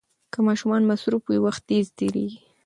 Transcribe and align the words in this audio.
که 0.31 0.39
ماشومان 0.47 0.81
مصروف 0.91 1.23
وي، 1.27 1.39
وخت 1.41 1.61
تېز 1.69 1.85
تېریږي. 1.97 2.39